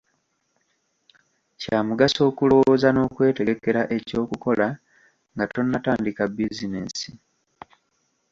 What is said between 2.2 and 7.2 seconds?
okulowooza n’okwetegekera eky’okukola nga tonnatandika bizinensi.